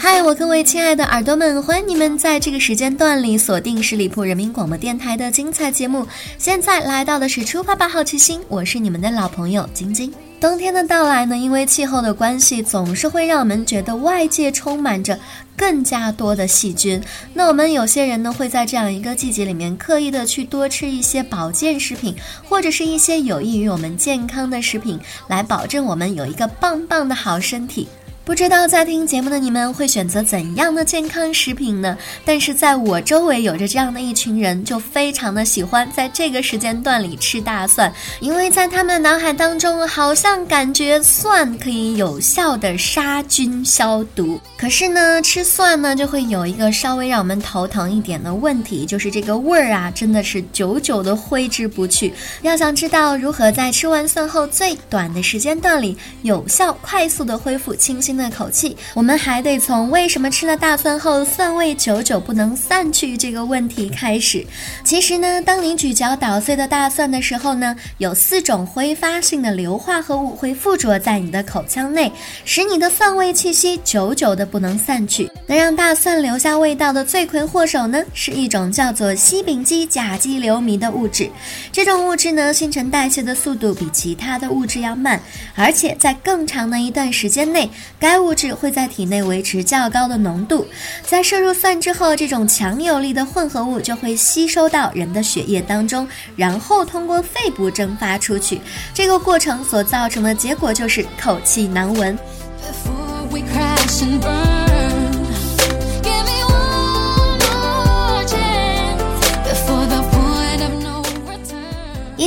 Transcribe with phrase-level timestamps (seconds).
[0.00, 6.06] 嗨，我各位亲爱的耳朵们，欢迎你们在这个时间段里锁定十里铺人民广播电台的精彩节目。
[6.38, 10.12] 现在来到的是出发吧好奇心，我是你们的老朋友晶晶。
[10.40, 15.18] 冬天的到来呢，因为气候的关系，总是会让我们觉得外界充满着
[15.56, 17.02] 更加多的细菌。
[17.34, 22.14] 那我们有些人呢，会在这样一个季节里面，刻意的去多吃一些保健食品，
[22.48, 27.88] 或者是一些有益于我们健康的食品，来保证我们有一个棒棒的好身体。
[28.28, 31.96] 不知道在听节目的你们会选择怎样的健康食品呢？
[32.26, 37.90] 但是在我周围有着这样的一群人，就非常的喜欢在这个时间段里吃大蒜，
[38.20, 44.38] 因为在他们的脑海当中，好像感觉蒜可以有效的杀菌消毒。
[44.58, 52.12] 可是呢，吃蒜呢就会有一个稍微让我们头疼一点的问题，就是这个味儿啊，真的是久久的挥之不去。
[52.42, 58.17] 要想知道如何在吃完蒜后最短的时间段里，有效快速的恢复清新。
[58.18, 64.44] 的口气，我们还得从为什么吃了大蒜后蒜味久久不能散去这个问题开始。
[64.84, 72.10] 其实呢，当你咀嚼捣碎的大蒜的时候呢，有四种挥发性的硫化合物会附着在你的口腔内，
[72.44, 75.30] 使你的蒜味气息久久的不能散去。
[75.46, 81.30] 能让大蒜留下味道的罪魁祸首呢，是一种叫做西丙基甲基硫醚的物质。
[81.70, 85.20] 这种物质呢，新陈代谢的速度比其他的物质要慢，
[85.54, 87.70] 而且在更长的一段时间内，
[88.08, 90.66] 该物质会在体内维持较高的浓度，
[91.02, 98.62] 在摄入蒜之后，这种强有力的混合物就会吸收到人的血液当中，然后通过肺部蒸发出去。
[98.94, 102.18] 这个过程所造成的结果就是口气难闻。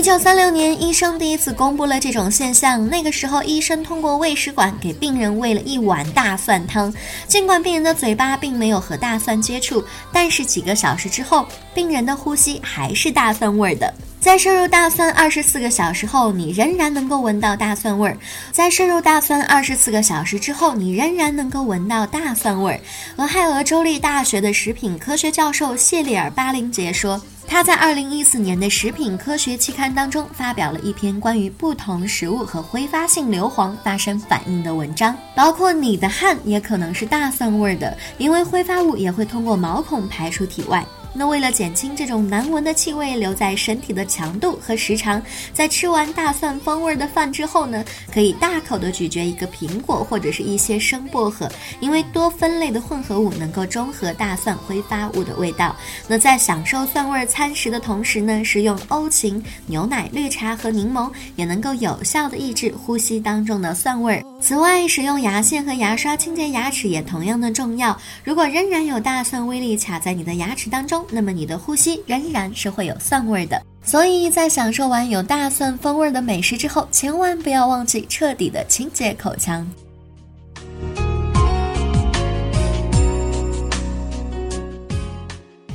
[0.02, 2.90] 一九三六年，医生第一次公布了这种现象。
[2.90, 6.92] 那个时候，医生通过胃食管给病人喂了一碗大蒜汤。
[7.28, 11.46] 尽管病人的嘴巴并没有和大蒜接触，但是几个小时之后，
[11.76, 13.94] 病人的呼吸还是大蒜味儿的。
[14.20, 18.18] 在摄入大蒜二十四个小时后，你仍然能够闻到大蒜味儿。
[18.52, 22.80] 在摄入大蒜二十四个小时之后，你仍然能够闻到大蒜味儿。
[23.18, 27.22] 俄亥俄州立大学的食品科学教授谢利尔·巴林杰说。
[27.52, 40.82] 他在二零一四年的食品科学期刊当中发表了一篇关于不同食物和挥发性硫磺发生反应的文章，包括你的汗也可能是大蒜味的，因为挥发物也会通过毛孔排出体外。
[41.14, 45.22] 那为了减轻这种难闻的气味留在身体的强度和时长，
[45.54, 47.84] 在吃完大蒜风味的饭之后呢，
[48.14, 55.76] 可以大口的咀嚼一个苹果或者是一些生薄荷，因为多酚类的混合物能够中和大蒜挥发物的味道。
[56.08, 64.24] 那在享受蒜味餐食的同时呢，食用欧芹、牛奶、绿茶和柠檬也能够有效的抑制呼吸当中的蒜味。
[64.42, 67.96] 此外，使用牙线和牙刷清洁牙齿也同样的重要。
[68.24, 79.68] 如果仍然有大蒜微粒卡在你的牙齿当中，那么你的呼吸仍然是会有蒜味的，所以在享受完有大蒜风味的美食之后，千万不要忘记彻底的清洁口腔。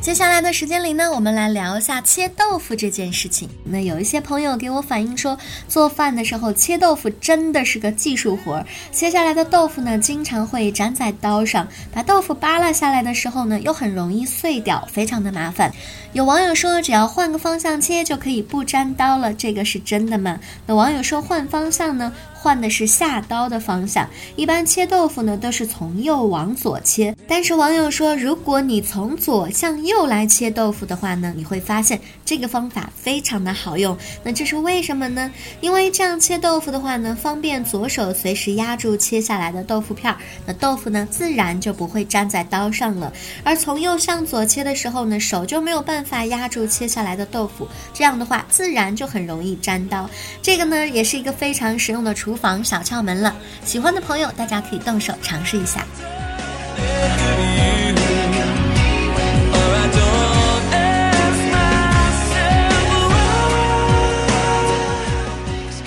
[0.07, 3.51] 接下来的时间里呢，我们来聊一下切豆腐这件事情。
[3.65, 5.37] 那有一些朋友给我反映说，
[5.67, 15.73] 做饭的时候切豆腐真的是个技术活儿，切下来的豆腐呢，经常会粘在刀上，把豆腐扒拉下来的时候呢，又很容易碎掉，非常的麻烦。
[16.13, 20.39] 有网友说，只要换个方向切就可以不粘刀了，这个是真的吗？
[20.67, 22.13] 那网友说，换方向呢？
[22.47, 27.13] 换的是下刀的方向，一般切豆腐呢都是从右往左切。
[27.27, 33.99] 但是网友说，如果你从左向右来切豆腐的话呢，你会发现这个方法非常的好用。
[34.23, 35.29] 那这是为什么呢？
[35.61, 40.17] 因为这样切豆腐的话呢，方便左手随时压住切下来的豆腐片儿，
[40.47, 43.13] 那豆腐呢自然就不会粘在刀上了。
[43.43, 50.09] 而从右向左切的时候呢，手就没有办法压住切下来的豆腐，这样的话自然就很容易粘刀。
[50.41, 52.36] 这个呢也是一个非常实用的厨。
[52.37, 53.35] 房小窍门了，
[53.65, 55.85] 喜欢的朋友大家可以动手尝试一下。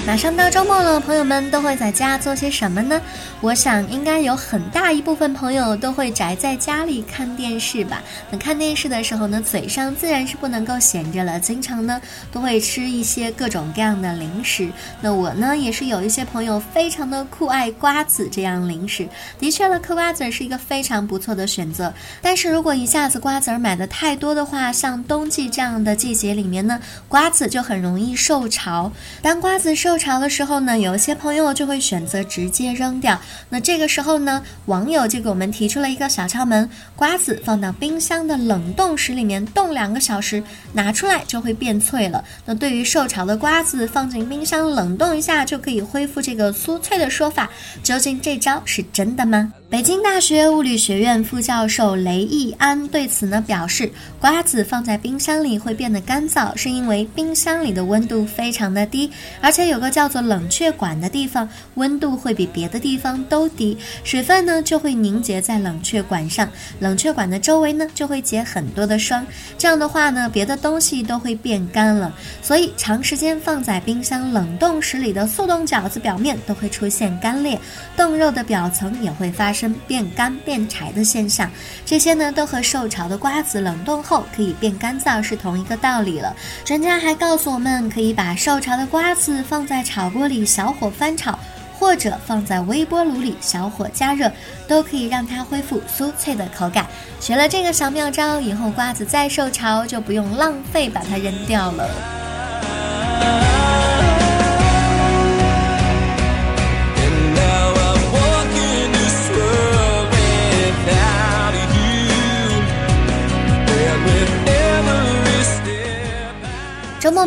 [0.10, 3.00] 马上到周末了，朋友们都会在家做些什么呢？
[3.42, 8.02] 我想应该有很大一部分朋友都会宅在家里看电视吧。
[8.32, 12.02] 那看电视的时候呢，嘴上自然是不能够闲着了，经常呢
[12.32, 14.72] 都会吃一些各种各样的零食。
[15.00, 19.08] 那我呢也是有一些朋友非常的酷爱瓜子这样零食，
[19.38, 21.94] 的确了，嗑瓜子是一个非常不错的选择。
[22.20, 28.92] 但是如果一下子瓜子儿买的太多的话，像冬季这样的季节里面呢，瓜子就很容易受潮。
[29.22, 33.20] 当瓜子受潮的时候呢，有一些朋友就会选择直接扔掉。
[33.50, 40.42] 那这个时候呢，网友就给我们提出了一个小窍门：瓜子放到冰箱的冷冻室里面冻两个小时，
[40.72, 42.24] 拿出来就会变脆了。
[42.46, 47.50] 那对于受潮的瓜子，放进冰箱冷冻一下就可以恢复这个酥脆的说法，
[47.84, 49.54] 究竟这招是真的吗？
[49.70, 53.88] 北京大学物理学院副教授雷毅安对此呢表示，
[54.20, 66.50] 瓜子放在冰箱里会变得干燥，是因为冰箱里的温度非常的低，而且有个叫做冷却管的地方，温度会比别的地方都低，水分呢就会凝结在冷却管上，
[66.80, 69.24] 冷却管的周围呢就会结很多的霜，
[69.56, 72.12] 这样的话呢，别的东西都会变干了，
[72.42, 77.60] 所以长时间放在冰箱冷冻室里的速冻饺子表面都会出现干裂，
[77.96, 79.76] 冻肉的表层也会发生生。
[79.88, 81.50] 变干变柴的现象，
[81.86, 86.36] 这些呢都和受潮的瓜子冷冻后可以变干燥是同一个道理了。
[86.64, 91.38] 专家还告诉我们，可以把受潮的瓜子放在炒锅里小火翻炒，
[91.80, 94.32] 或者放在微波炉里小火加热，
[94.68, 96.86] 都可以让它恢复酥脆的口感。
[97.20, 102.29] 学了这个小妙招以后，瓜子再受潮就不用浪费把它扔掉了。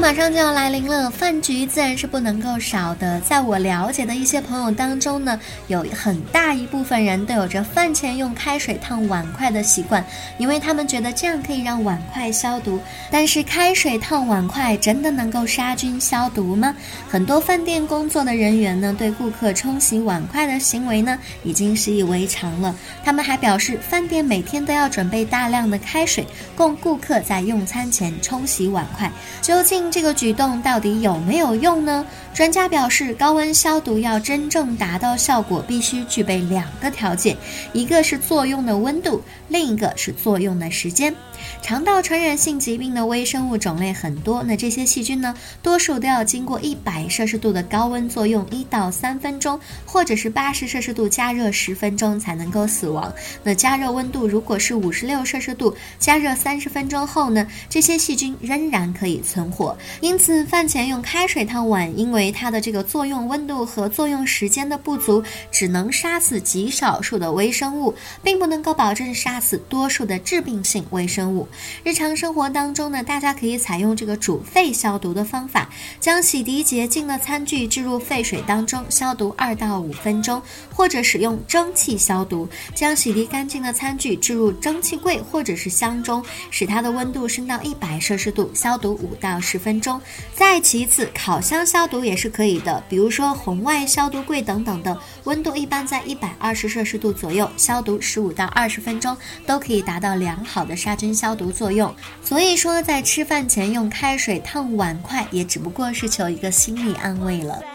[0.02, 3.20] 马上就要来临了，饭局自然是不能够少的。
[3.20, 5.38] 在我了解的一些朋友当中呢，
[5.68, 10.04] 有很大一部分人都有着饭前用开水烫碗筷的习惯，
[10.38, 12.80] 因为他们觉得这样可以让碗筷消毒。
[13.12, 16.74] 但是开水烫碗筷真的能够杀菌消毒吗？
[17.08, 22.74] 很多饭店工作的人员呢，对顾客冲洗碗筷的行为呢，已经习以为常了。
[23.04, 26.26] 他们还表示，饭店每天都要准备大量的开水，
[26.56, 29.08] 供顾客在用餐前冲洗碗筷。
[29.40, 32.06] 究竟这个举动到底有没有用呢？
[32.34, 37.36] 专家表示，高温消毒要真正达到效果，必须具备两个条件，
[37.74, 41.14] 一个是作用的温度，另一个是作用的时间。
[41.60, 53.12] 肠道传染性疾病的微生物种类很多，那这些细菌呢，多数都要经过一百摄氏度的高温作用一到三分钟，或者是八十摄氏度加热十分钟才能够死亡。
[53.42, 59.76] 那加热温度如果是五十六摄氏度，加热三十分钟后呢，这些细菌仍然可以存活。
[60.00, 65.20] 因此，饭前用开水烫碗，因为为它的这个作用温度和作用时间的不足，
[65.50, 67.92] 只能杀死极少数的微生物，
[68.22, 71.48] 并不能够保证杀死多数的致病性微生物。
[71.82, 80.40] 日常生活当中呢，大家可以采用这个煮沸消毒的方法，将洗涤洁净的餐具置入沸水当中消毒二到五分钟，
[80.72, 90.00] 或者使用蒸汽消毒，将洗涤干净的餐具置入蒸汽柜或者是箱中，使它的温度升到一百摄氏度，消毒五到十分钟。
[90.36, 94.94] 再其次，烤箱消毒也也是可以的，比如说红外消毒柜等等的，
[95.24, 99.16] 温度一般在一百二十摄氏度左右，消毒十五到二十分钟，
[99.46, 101.14] 都可以达到良好的杀菌。
[101.14, 107.71] 消毒作用，所以说在吃饭前用开水烫碗筷，也只不过是求一个心理安慰了。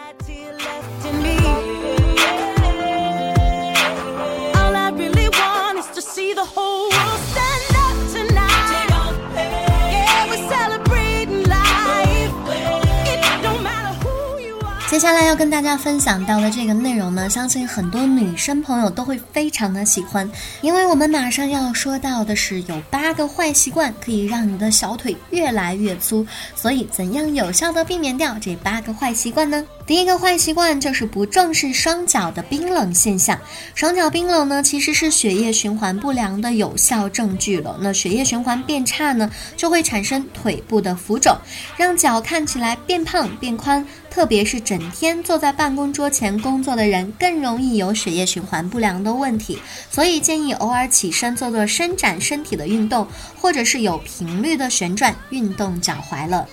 [14.98, 20.28] 接下来要跟大家分享到的这个内容呢，相信很多女生朋友都会非常的喜欢，
[20.62, 26.26] 因为我们马上要说到的是有八个坏习惯可以让你的小腿越来越粗，
[26.56, 29.64] 所以怎样有效的避免掉这八个坏习惯呢？
[29.88, 33.40] 第一个坏习惯就是不重视双脚的冰冷现象。
[33.74, 37.78] 双脚冰冷呢，其实是血液循环不良的有效证据了。
[37.80, 41.38] 那血液循环变差呢，就会产生腿部的浮肿，
[41.78, 43.88] 让脚看起来变胖变宽。
[44.10, 49.58] 特别是整天坐在办公桌前工作的人，更容易有血液循环不良的问题。
[49.90, 53.08] 所以建议偶尔起身做做伸展身体的运动，
[53.40, 56.46] 或者是有频率的旋转运动脚踝了。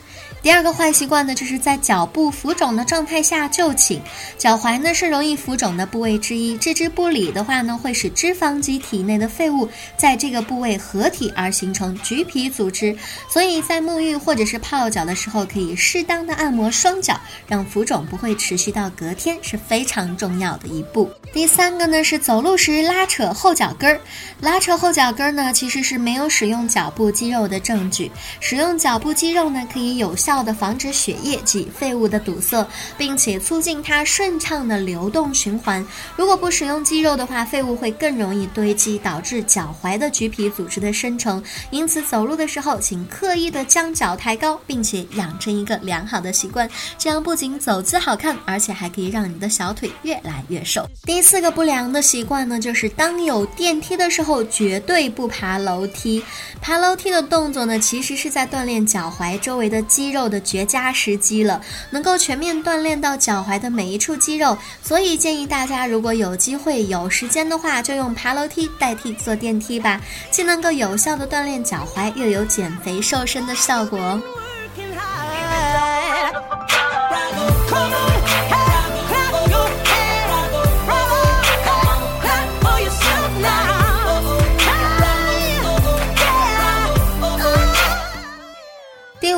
[0.44, 3.98] 第二个坏习惯呢，就是在脚部浮肿的状态下就寝。
[4.36, 12.94] 脚踝呢是容易浮肿的部位之一，置之不理的话呢，会使脂肪及体内的废物在这个部位合体而形成橘皮组织。
[13.26, 21.10] 所以在沐浴或者是泡脚的时候，可以适当的按摩双脚，让浮肿不会持续到隔天，是非常重要的一步。
[21.32, 23.98] 第三个呢是走路时拉扯后脚跟儿，
[24.42, 28.12] 拉扯后脚跟儿呢其实是没有使用脚部肌肉的证据。
[28.40, 35.84] 使用脚部肌肉呢，可以有效的防止血液及废物的堵塞，并且促进它顺畅的流动循环。
[36.16, 41.42] 如果不使用肌肉的话，废物会更容易堆积，导致脚踝的橘皮组织的生成。
[41.70, 50.88] 因此，走路的时候，请刻意的将脚抬高，并且养成一个良好的习惯，这样不仅走姿好看，而且还可以让你的小腿越来越瘦。
[51.04, 56.22] 第四个不良的习惯呢，就是当有电梯的时候，绝对不爬楼梯。
[56.60, 64.56] 爬楼梯的动作呢，其实是在锻炼脚踝周围的肌肉的绝佳时机了，能够全面锻炼到脚踝的每一处肌肉。
[64.82, 70.00] 所以建议大家，如果有机会、有时间的话，就用爬楼梯代替坐电梯吧，
[70.30, 74.20] 既能够有效的锻炼脚踝，又有减肥瘦身的效果。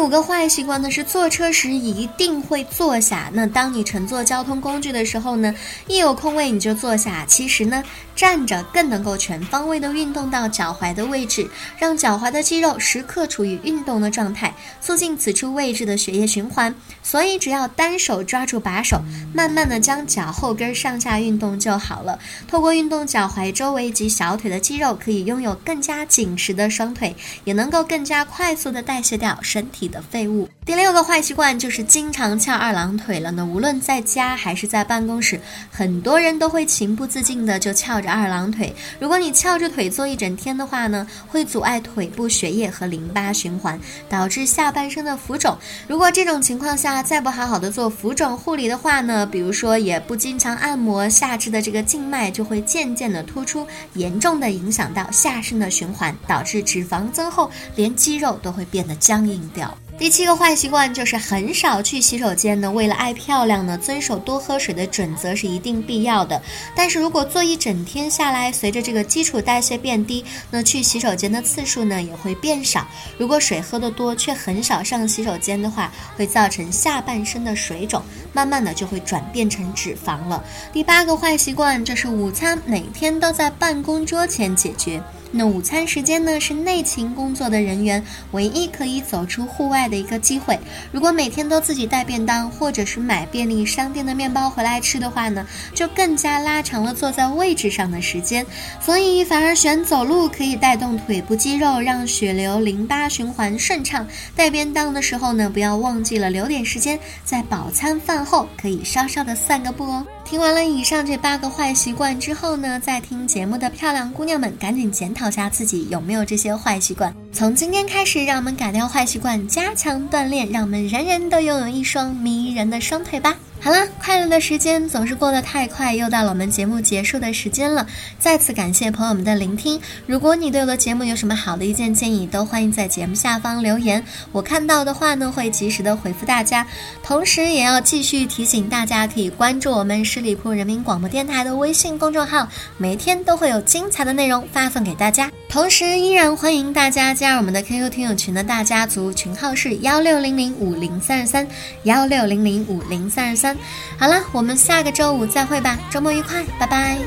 [0.07, 3.29] 五个坏习惯呢是坐车时一定会坐下。
[3.33, 5.53] 那当你乘坐交通工具的时候呢，
[5.89, 7.25] 一有空位你就坐下。
[7.27, 7.83] 其实呢，
[8.15, 16.73] 站着更能够全方位的运动到脚踝的位置，让脚踝的肌肉时刻处于运动的状态，促进此处位置的血液循环。
[17.03, 19.03] 所以只要单手抓住把手，
[19.35, 22.17] 慢慢的将脚后跟上下运动就好了。
[22.47, 29.96] 透过运动脚踝周围及小腿的肌肉，可以拥有更加紧实的双腿，也能够更加快速的代谢掉身体的。
[29.97, 30.47] 的废物。
[30.67, 33.31] 第六个坏习惯就是经常翘二郎腿了。
[33.31, 38.75] 呢无论在家还是在办公室，很多人都会情不自禁的就翘着二郎腿。
[39.00, 45.57] 如果你翘着腿坐一整天的话呢，会阻碍腿部血液和淋巴循环，导致下半身的浮肿。
[45.88, 59.73] 如果这种情况下再不好好的做浮肿护理的话呢，比如说也不经常按摩下肢的这个静脉，就会渐渐的突出，严重的影响到下身的循环，导致脂肪增厚，连肌肉都会变得僵硬掉。
[59.99, 62.71] 第七个坏习惯就是很少去洗手间呢。
[62.71, 66.41] 为了爱漂亮呢，遵守多喝水的准则是一定必要的。
[66.75, 72.87] 但是如果做一整天下来，随着这个基础代谢变低，那去洗手间的次数呢也会变少。
[73.17, 78.03] 如果水喝得多却很少上洗手间的话，会造成下半身的水肿，
[78.35, 80.45] 慢慢的就会转变成脂肪了。
[80.75, 85.03] 第八个坏习惯就是午餐每天都在办公桌前解决。
[85.33, 90.59] 那午餐时间呢，是内勤工作的人员唯一可以走出户外的一个机会。
[90.92, 98.47] 如果每天都自己带便当，或者是买便利商店的面包回来吃的话呢，就更加拉长了坐在位置上的时间。
[98.80, 104.06] 所以反而选走路，可以带动腿部肌肉，让血流、淋巴循环顺畅。
[104.35, 110.06] 带便当的时候呢，不要忘记了留点时间，在饱餐饭后可以稍稍的散个步哦。
[110.28, 117.14] 听完了以上这八个坏习惯之后呢，在听节目的漂亮姑娘们，赶紧检讨下自己有没有这些坏习惯。
[117.33, 123.37] 从今天开始，让我们改掉坏习惯，加强锻炼，让我们人人都拥有一双迷人的双腿吧。
[123.59, 127.85] 好了，快乐的时间总是过得太快，又到了我们节目结束的时间了。
[128.17, 129.81] 再次感谢朋友们的聆听。
[130.07, 134.05] 如果你对我的节目有什么好的意见建议，都欢迎在节目下方留言。
[134.31, 136.65] 我看到的话呢，会及时的回复大家。
[137.03, 142.49] 同时，也要继续提醒大家，可以关注我们十里铺人民广播电台的微信公众号，
[142.79, 145.29] 每天都会有精彩的内容发送给大家。
[145.49, 151.49] 同时，依然欢迎大家加入我们的 QQ 听友群的大家族，群号是幺六零零五零三二三
[151.83, 153.57] 幺六零零五零三二三。
[153.97, 156.99] 好了，我们下个周五再会吧，周末愉快，拜拜。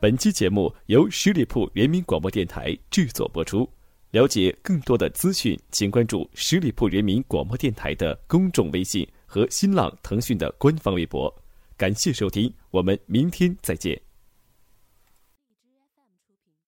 [0.00, 3.68] 本期节目由十里铺人民广播电台制作播出。
[4.10, 11.34] 了解更多的资讯，请关注十里铺人民广播电台的公众微信和新浪、腾讯的官方微博。
[11.76, 14.03] 感谢收听，我们明天再见。